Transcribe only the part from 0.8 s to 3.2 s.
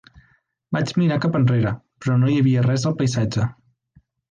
mirar cap enrere, però no hi havia res al